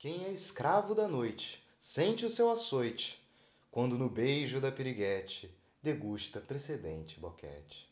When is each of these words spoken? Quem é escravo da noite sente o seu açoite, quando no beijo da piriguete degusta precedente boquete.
Quem 0.00 0.24
é 0.24 0.32
escravo 0.32 0.94
da 0.94 1.06
noite 1.06 1.62
sente 1.78 2.24
o 2.24 2.30
seu 2.30 2.50
açoite, 2.50 3.22
quando 3.70 3.98
no 3.98 4.08
beijo 4.08 4.58
da 4.58 4.72
piriguete 4.72 5.54
degusta 5.82 6.40
precedente 6.40 7.20
boquete. 7.20 7.86